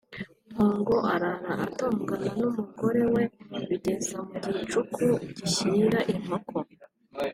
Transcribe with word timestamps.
Mpongo 0.51 0.95
arara 1.13 1.53
atongana 1.65 2.29
n’umugore 2.39 3.01
we 3.13 3.23
bigeza 3.67 4.17
mu 4.27 4.37
gicuku 4.57 5.05
gishyira 5.37 5.99
inkoko 6.13 6.57